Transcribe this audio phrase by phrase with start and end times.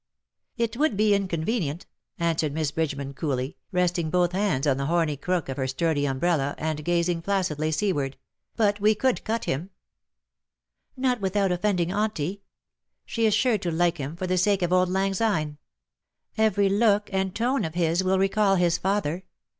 [0.57, 1.85] ''''It would be inconvenient,^^
[2.17, 3.13] answered Miss THE DAYS THAT ARE NO MORE.
[3.35, 6.83] 29 BridgemaH;, coolly^ resting both liancls on the horny crook of her sturdy umbrella,, and
[6.83, 8.17] gazing placidly seaward;"
[8.57, 9.69] but we could cut him/^"
[10.97, 12.41] Not without offending Auntie.
[13.05, 15.59] She is sure to like him, for the sake of Auld Lang Syne.
[16.35, 19.23] Every look and tone of his will recall his father.